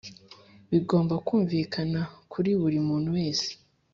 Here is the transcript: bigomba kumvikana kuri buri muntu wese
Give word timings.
bigomba 0.71 1.15
kumvikana 1.27 2.01
kuri 2.31 2.51
buri 2.61 2.77
muntu 2.87 3.09
wese 3.17 3.49